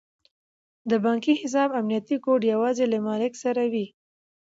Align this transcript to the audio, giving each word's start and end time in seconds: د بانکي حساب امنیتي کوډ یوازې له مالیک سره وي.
د 0.89 0.91
بانکي 1.05 1.33
حساب 1.41 1.69
امنیتي 1.79 2.17
کوډ 2.23 2.41
یوازې 2.53 2.85
له 2.93 2.97
مالیک 3.07 3.33
سره 3.43 3.63
وي. 3.73 3.85